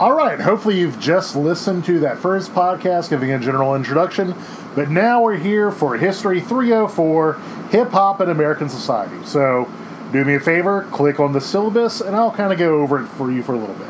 [0.00, 4.34] All right, hopefully you've just listened to that first podcast giving a general introduction,
[4.74, 7.34] but now we're here for History 304
[7.70, 9.22] Hip Hop and American Society.
[9.26, 9.70] So
[10.10, 13.08] do me a favor, click on the syllabus, and I'll kind of go over it
[13.08, 13.88] for you for a little bit.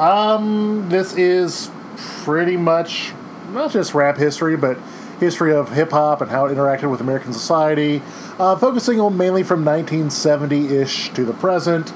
[0.00, 1.70] Um, this is
[2.24, 3.12] pretty much
[3.52, 4.78] not just rap history, but
[5.20, 8.02] history of hip hop and how it interacted with American society,
[8.36, 11.92] uh, focusing on mainly from 1970 ish to the present.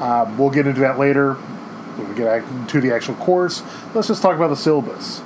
[0.00, 3.62] Um, we'll get into that later when we get into the actual course.
[3.94, 5.22] Let's just talk about the syllabus.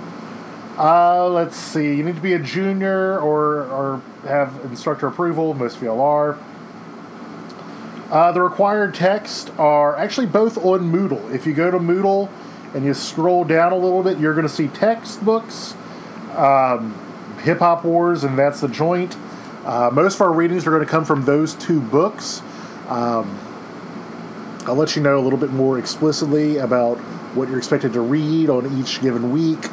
[0.79, 1.97] Uh, let's see.
[1.97, 5.53] You need to be a junior or, or have instructor approval.
[5.53, 6.39] Most of y'all are.
[8.11, 11.33] Uh, the required text are actually both on Moodle.
[11.35, 12.31] If you go to Moodle
[12.75, 15.75] and you scroll down a little bit, you're going to see textbooks,
[16.37, 16.95] um,
[17.43, 19.17] Hip Hop Wars, and that's the joint.
[19.65, 22.43] Uh, most of our readings are going to come from those two books.
[22.89, 23.39] Um,
[24.67, 26.99] I'll let you know a little bit more explicitly about
[27.35, 29.69] what you're expected to read on each given week,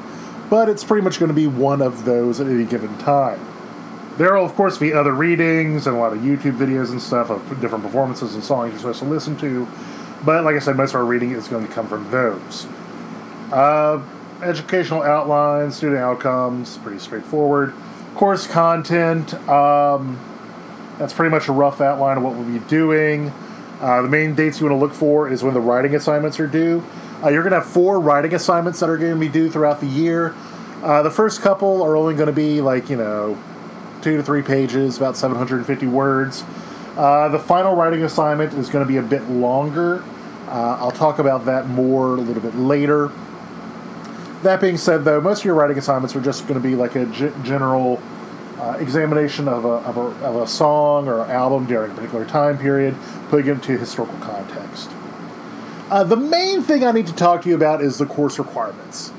[0.49, 3.39] but it's pretty much going to be one of those at any given time.
[4.17, 7.29] There will, of course, be other readings and a lot of YouTube videos and stuff
[7.29, 9.67] of different performances and songs you're supposed to listen to,
[10.25, 12.65] but like I said, most of our reading is going to come from those.
[13.51, 14.01] Uh,
[14.41, 17.73] educational outlines, student outcomes, pretty straightforward.
[18.15, 20.19] Course content, um,
[20.97, 23.31] that's pretty much a rough outline of what we'll be doing.
[23.79, 26.47] Uh, the main dates you want to look for is when the writing assignments are
[26.47, 26.83] due.
[27.23, 29.79] Uh, you're going to have four writing assignments that are going to be due throughout
[29.79, 30.35] the year.
[30.83, 33.37] Uh, the first couple are only going to be like, you know,
[34.01, 36.43] two to three pages, about 750 words.
[36.95, 40.03] Uh, the final writing assignment is going to be a bit longer.
[40.47, 43.11] Uh, I'll talk about that more a little bit later.
[44.43, 46.95] That being said, though, most of your writing assignments are just going to be like
[46.95, 48.01] a g- general
[48.59, 52.57] uh, examination of a, of, a, of a song or album during a particular time
[52.57, 52.95] period,
[53.29, 54.89] putting it into historical context.
[55.89, 59.11] Uh, the main thing I need to talk to you about is the course requirements.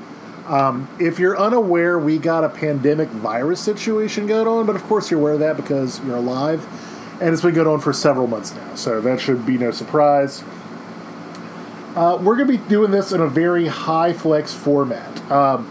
[0.47, 5.09] Um, if you're unaware, we got a pandemic virus situation going on, but of course
[5.11, 6.67] you're aware of that because you're alive,
[7.21, 10.43] and it's been going on for several months now, so that should be no surprise.
[11.95, 15.31] Uh, we're going to be doing this in a very HyFlex format.
[15.31, 15.69] Um,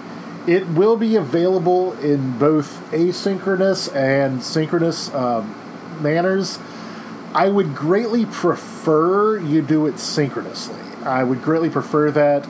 [0.50, 5.54] it will be available in both asynchronous and synchronous um,
[6.02, 6.58] manners.
[7.32, 10.80] I would greatly prefer you do it synchronously.
[11.04, 12.48] I would greatly prefer that.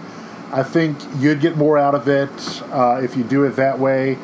[0.51, 2.31] I think you'd get more out of it
[2.73, 4.17] uh, if you do it that way.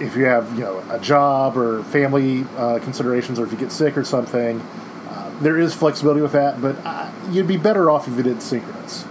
[0.00, 3.72] If you have, you know, a job or family uh, considerations, or if you get
[3.72, 4.60] sick or something,
[5.08, 6.62] uh, there is flexibility with that.
[6.62, 9.04] But uh, you'd be better off if you did synchronous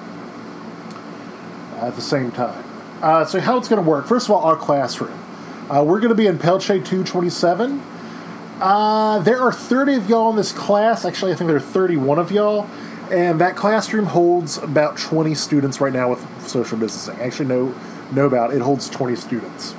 [1.81, 2.74] at the same time.
[3.05, 4.07] Uh, so how it's going to work?
[4.07, 5.15] First of all, our classroom.
[5.69, 7.79] Uh, we're going to be in Pelche 227.
[8.59, 11.05] Uh, there are 30 of y'all in this class.
[11.05, 12.67] Actually, I think there are 31 of y'all.
[13.11, 17.23] And that classroom holds about 20 students right now with social distancing.
[17.23, 17.75] Actually, no,
[18.11, 19.75] no about it holds 20 students.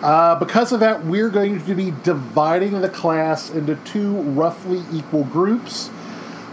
[0.00, 5.24] Uh, because of that, we're going to be dividing the class into two roughly equal
[5.24, 5.90] groups.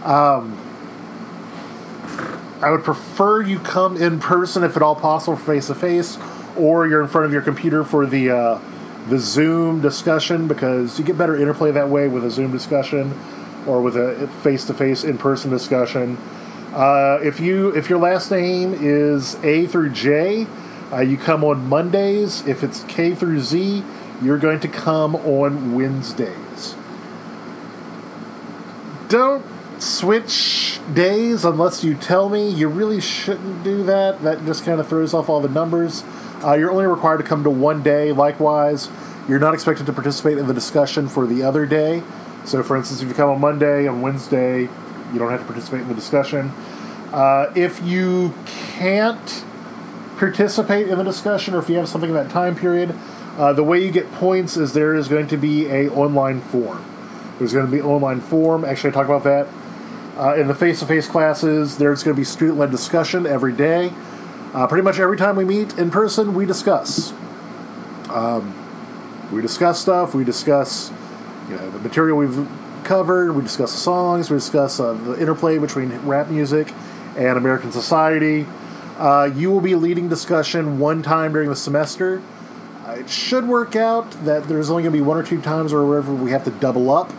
[0.02, 0.58] Um,
[2.62, 6.16] I would prefer you come in person if at all possible, face to face,
[6.56, 8.60] or you're in front of your computer for the uh,
[9.08, 13.18] the Zoom discussion because you get better interplay that way with a Zoom discussion
[13.66, 16.16] or with a face to face in person discussion.
[16.72, 20.46] Uh, if you if your last name is A through J,
[20.92, 22.46] uh, you come on Mondays.
[22.46, 23.82] If it's K through Z,
[24.22, 26.76] you're going to come on Wednesdays.
[29.08, 29.44] Don't
[29.82, 32.48] switch days unless you tell me.
[32.48, 34.22] You really shouldn't do that.
[34.22, 36.04] That just kind of throws off all the numbers.
[36.44, 38.12] Uh, you're only required to come to one day.
[38.12, 38.88] Likewise,
[39.28, 42.02] you're not expected to participate in the discussion for the other day.
[42.44, 45.82] So, for instance, if you come on Monday, on Wednesday, you don't have to participate
[45.82, 46.50] in the discussion.
[47.12, 49.44] Uh, if you can't
[50.16, 52.94] participate in the discussion, or if you have something in that time period,
[53.36, 56.84] uh, the way you get points is there is going to be a online form.
[57.38, 58.64] There's going to be online form.
[58.64, 59.48] Actually, I talk about that
[60.16, 61.78] uh, in the face-to-face classes.
[61.78, 63.92] There's going to be student-led discussion every day.
[64.54, 67.12] Uh, pretty much every time we meet in person, we discuss.
[68.10, 68.54] Um,
[69.32, 70.14] we discuss stuff.
[70.14, 70.92] We discuss
[71.48, 72.46] you know, the material we've
[72.84, 73.32] covered.
[73.32, 74.30] We discuss the songs.
[74.30, 76.72] We discuss uh, the interplay between rap music
[77.16, 78.46] and American society.
[78.98, 82.22] Uh, you will be leading discussion one time during the semester.
[82.86, 85.72] Uh, it should work out that there's only going to be one or two times
[85.72, 87.12] or wherever we have to double up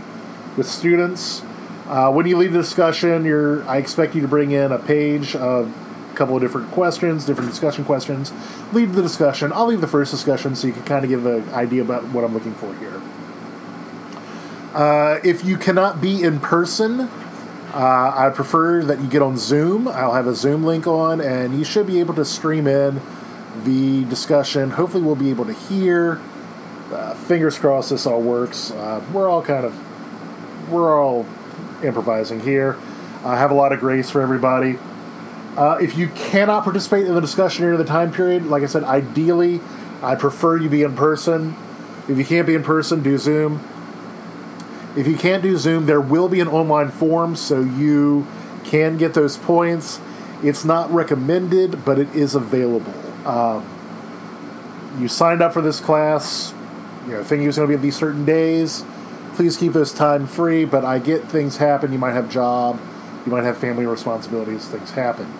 [0.55, 1.41] with students.
[1.87, 5.35] Uh, when you leave the discussion, you're, I expect you to bring in a page
[5.35, 5.71] of
[6.11, 8.31] a couple of different questions, different discussion questions.
[8.71, 9.51] Lead the discussion.
[9.51, 12.23] I'll leave the first discussion so you can kind of give an idea about what
[12.23, 13.01] I'm looking for here.
[14.73, 17.09] Uh, if you cannot be in person,
[17.73, 19.87] Uh, I prefer that you get on Zoom.
[19.87, 23.01] I'll have a Zoom link on, and you should be able to stream in
[23.63, 24.69] the discussion.
[24.69, 26.21] Hopefully, we'll be able to hear.
[26.93, 28.69] Uh, fingers crossed this all works.
[28.69, 29.73] Uh, we're all kind of
[30.69, 31.25] we're all
[31.83, 32.77] improvising here.
[33.23, 34.77] I have a lot of grace for everybody.
[35.57, 38.83] Uh, if you cannot participate in the discussion during the time period, like I said,
[38.83, 39.61] ideally,
[40.01, 41.55] I prefer you be in person.
[42.07, 43.63] If you can't be in person, do Zoom.
[44.97, 48.27] If you can't do Zoom, there will be an online form so you
[48.63, 50.01] can get those points.
[50.43, 52.93] It's not recommended, but it is available.
[53.25, 53.65] Um,
[54.99, 56.53] you signed up for this class,
[57.05, 58.83] you know, thinking it was going to be at these certain days.
[59.35, 61.91] Please keep this time free, but I get things happen.
[61.91, 62.79] You might have job,
[63.25, 65.31] you might have family responsibilities, things happen.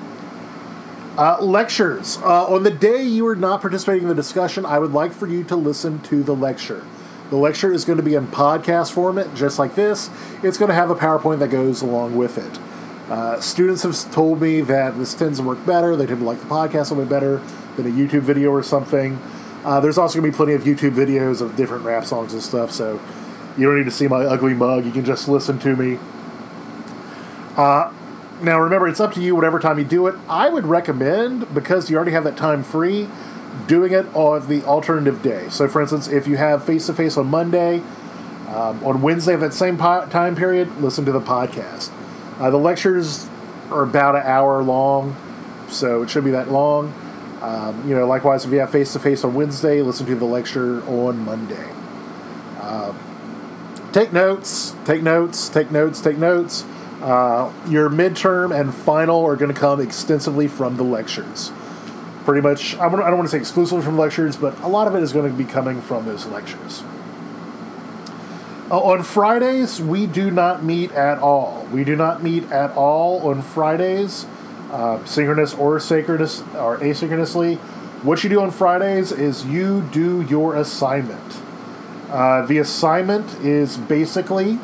[1.16, 2.18] Uh, lectures.
[2.24, 5.28] Uh, on the day you are not participating in the discussion, I would like for
[5.28, 6.84] you to listen to the lecture.
[7.30, 10.10] The lecture is going to be in podcast format, just like this.
[10.42, 12.60] It's going to have a PowerPoint that goes along with it.
[13.12, 15.96] Uh, students have told me that this tends to work better.
[15.96, 17.42] They tend to like the podcast a little bit better
[17.76, 19.20] than a YouTube video or something.
[19.64, 22.42] Uh, there's also going to be plenty of YouTube videos of different rap songs and
[22.42, 23.00] stuff, so
[23.58, 24.86] you don't need to see my ugly mug.
[24.86, 26.00] You can just listen to me.
[27.56, 27.92] Uh,
[28.42, 30.16] now, remember, it's up to you whatever time you do it.
[30.28, 33.08] I would recommend, because you already have that time free,
[33.68, 35.48] doing it on the alternative day.
[35.50, 37.84] So, for instance, if you have face to face on Monday,
[38.50, 41.92] um, on Wednesday of that same po- time period, listen to the podcast.
[42.40, 43.30] Uh, the lectures
[43.70, 45.16] are about an hour long,
[45.70, 46.94] so it should be that long.
[47.42, 50.26] Um, you know, likewise, if you have face to face on Wednesday, listen to the
[50.26, 51.70] lecture on Monday.
[52.60, 52.94] Uh,
[53.94, 56.66] take notes, take notes, take notes, take notes.
[57.02, 61.52] Uh, your midterm and final are going to come extensively from the lectures.
[62.26, 65.04] Pretty much, I don't want to say exclusively from lectures, but a lot of it
[65.04, 66.84] is going to be coming from those lectures.
[68.72, 71.68] Uh, on Fridays, we do not meet at all.
[71.72, 74.26] We do not meet at all on Fridays
[74.74, 77.58] uh, synchronous or synchronous or asynchronously.
[78.04, 81.43] What you do on Fridays is you do your assignment.
[82.14, 84.60] Uh, the assignment is basically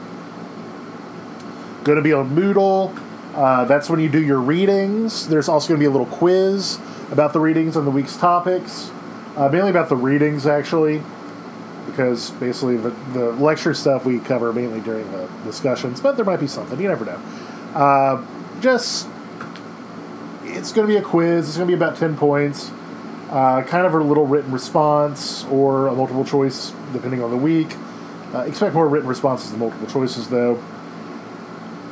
[1.84, 2.96] going to be on Moodle.
[3.34, 5.28] Uh, that's when you do your readings.
[5.28, 6.78] There's also going to be a little quiz
[7.12, 8.92] about the readings and the week's topics,
[9.36, 11.02] uh, mainly about the readings actually,
[11.88, 16.40] because basically the, the lecture stuff we cover mainly during the discussions, but there might
[16.40, 16.80] be something.
[16.80, 17.20] You never know.
[17.74, 18.24] Uh,
[18.62, 19.08] just
[20.44, 21.48] it's going to be a quiz.
[21.48, 22.70] It's going to be about 10 points.
[23.30, 27.76] Uh, kind of a little written response or a multiple choice, depending on the week.
[28.34, 30.56] Uh, expect more written responses than multiple choices, though.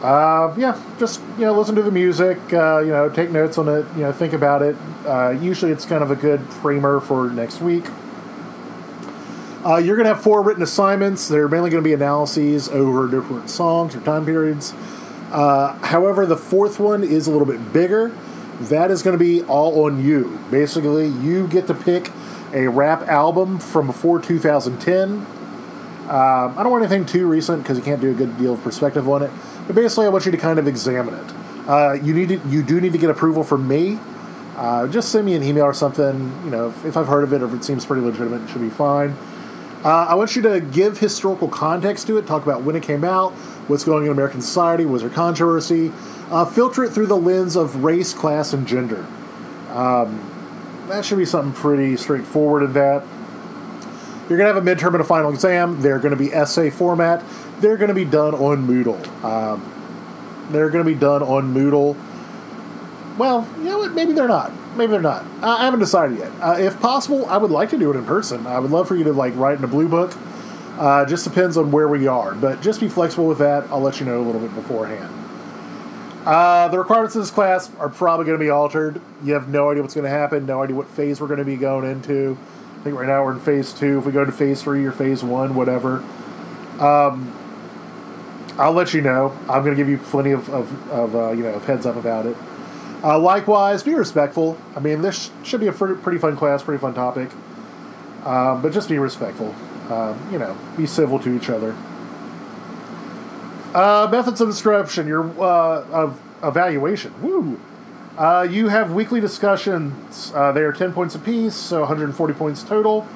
[0.01, 2.37] Uh, yeah, just you know, listen to the music.
[2.51, 3.85] Uh, you know, take notes on it.
[3.95, 4.75] You know, think about it.
[5.05, 7.85] Uh, usually, it's kind of a good primer for next week.
[9.63, 11.27] Uh, you're to have four written assignments.
[11.27, 14.73] They're mainly to be analyses over different songs or time periods.
[15.29, 18.11] however, the fourth one is a little bit bigger
[18.61, 20.39] that is going to be all on you.
[20.49, 22.11] Basically, you get to pick
[22.53, 25.09] a rap album from before 2010.
[25.09, 25.27] Um,
[26.09, 29.07] I don't want anything too recent because you can't do a good deal of perspective
[29.09, 29.31] on it.
[29.67, 31.33] But basically, I want you to kind of examine it.
[31.67, 33.99] Uh, you need to, you do need to get approval from me.
[34.55, 36.31] Uh, just send me an email or something.
[36.45, 38.49] You know, if, if, I've heard of it or if it seems pretty legitimate, it
[38.49, 39.15] should be fine.
[39.83, 42.25] Uh, I want you to give historical context to it.
[42.25, 43.31] Talk about when it came out,
[43.67, 45.91] what's going on in American society, was there controversy,
[46.29, 49.05] uh, filter it through the lens of race, class, and gender.
[49.69, 50.33] Um,
[50.87, 53.03] that should be something pretty straightforward in that.
[54.27, 55.81] You're going to have a midterm and a final exam.
[55.81, 57.23] They're going to be essay format.
[57.59, 59.23] They're going to be done on Moodle.
[59.23, 59.73] Um,
[60.51, 61.95] they're going to be done on Moodle.
[63.17, 64.51] Well, you Maybe they're not.
[64.75, 65.25] Maybe they're not.
[65.41, 66.31] I haven't decided yet.
[66.41, 68.45] Uh, if possible, I would like to do it in person.
[68.47, 70.13] I would love for you to like write in a blue book.
[70.77, 73.63] Uh, just depends on where we are, but just be flexible with that.
[73.71, 75.11] I'll let you know a little bit beforehand.
[76.23, 79.01] Uh, the requirements of this class are probably going to be altered.
[79.23, 81.45] You have no idea what's going to happen, no idea what phase we're going to
[81.45, 82.37] be going into.
[82.79, 83.97] I think right now we're in phase two.
[83.99, 86.03] If we go to phase three or phase one, whatever,
[86.79, 87.33] um,
[88.57, 89.37] I'll let you know.
[89.49, 91.95] I'm going to give you plenty of, of, of uh, you know of heads up
[91.95, 92.35] about it.
[93.03, 94.57] Uh, likewise, be respectful.
[94.75, 97.29] I mean, this should be a pretty fun class, pretty fun topic.
[98.25, 99.55] Um, but just be respectful.
[99.89, 101.75] Um, you know, be civil to each other.
[103.73, 107.13] Uh, methods of instruction, your uh, of evaluation.
[107.21, 107.59] Woo!
[108.17, 110.31] Uh, you have weekly discussions.
[110.33, 113.07] Uh, they are 10 points apiece, so 140 points total.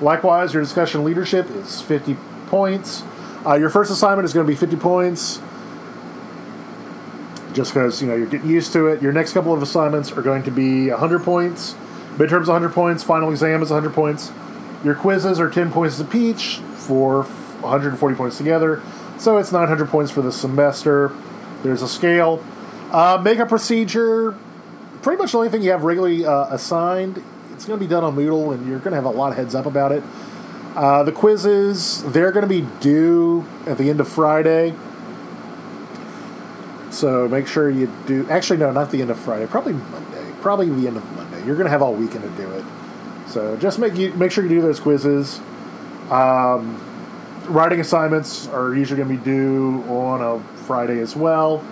[0.00, 3.02] Likewise, your discussion leadership is 50 points.
[3.44, 5.40] Uh, your first assignment is going to be 50 points,
[7.54, 9.00] just because you know you're getting used to it.
[9.00, 11.74] Your next couple of assignments are going to be 100 points.
[12.16, 13.02] Midterms 100 points.
[13.02, 14.30] Final exam is 100 points.
[14.84, 18.82] Your quizzes are 10 points apiece for 140 points together.
[19.18, 21.12] So it's 900 points for the semester.
[21.62, 22.44] There's a scale.
[22.92, 24.36] Uh, makeup procedure,
[25.02, 27.22] pretty much the only thing you have regularly uh, assigned.
[27.52, 29.38] It's going to be done on Moodle, and you're going to have a lot of
[29.38, 30.02] heads up about it.
[30.76, 34.74] Uh, the quizzes, they're going to be due at the end of Friday.
[37.04, 38.26] So make sure you do.
[38.30, 39.46] Actually, no, not the end of Friday.
[39.46, 40.32] Probably Monday.
[40.40, 41.44] Probably the end of Monday.
[41.44, 42.64] You're going to have all weekend to do it.
[43.26, 45.38] So just make you make sure you do those quizzes.
[46.10, 46.82] Um,
[47.46, 51.62] writing assignments are usually going to be due on a Friday as well.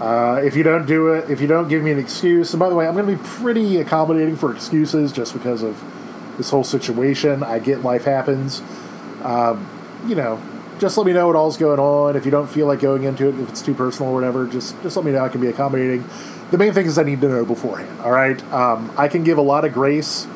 [0.00, 2.70] Uh, if you don't do it, if you don't give me an excuse, and by
[2.70, 5.80] the way, I'm going to be pretty accommodating for excuses just because of
[6.38, 7.44] this whole situation.
[7.44, 8.62] I get life happens.
[9.22, 9.64] Um,
[10.08, 10.42] you know,
[10.80, 12.16] just let me know what all's going on.
[12.16, 14.80] If you don't feel like going into it, if it's too personal or whatever, just
[14.82, 15.24] just let me know.
[15.24, 16.04] I can be accommodating.
[16.50, 18.00] The main thing is I need to know beforehand.
[18.00, 20.26] All right, um, I can give a lot of grace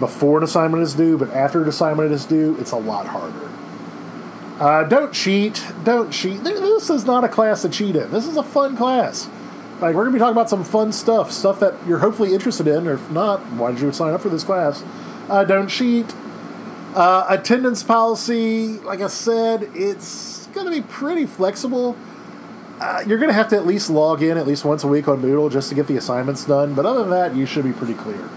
[0.00, 3.50] before an assignment is due, but after an assignment is due, it's a lot harder.
[4.58, 5.64] Uh, don't cheat.
[5.84, 6.42] Don't cheat.
[6.42, 8.10] This is not a class to cheat in.
[8.10, 9.28] This is a fun class.
[9.80, 12.86] Like we're gonna be talking about some fun stuff, stuff that you're hopefully interested in,
[12.86, 14.82] or if not, why did you sign up for this class?
[15.28, 16.14] Uh, don't cheat.
[16.94, 21.96] Uh, attendance policy, like I said, it's gonna be pretty flexible.
[22.80, 25.22] Uh, you're gonna have to at least log in at least once a week on
[25.22, 26.74] Moodle just to get the assignments done.
[26.74, 28.28] But other than that, you should be pretty clear.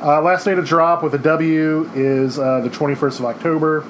[0.00, 3.84] Uh, last day to drop with a W is uh, the 21st of October.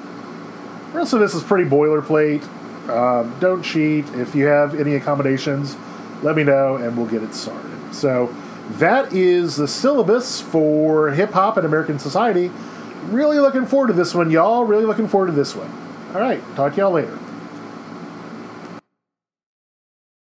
[0.91, 2.43] Rest of this is pretty boilerplate.
[2.89, 4.07] Um, don't cheat.
[4.13, 5.75] If you have any accommodations,
[6.21, 7.93] let me know and we'll get it started.
[7.93, 8.33] So
[8.71, 12.51] that is the syllabus for hip hop and American society.
[13.11, 14.65] Really looking forward to this one, y'all.
[14.65, 15.69] Really looking forward to this one.
[16.13, 17.17] All right, talk to y'all later.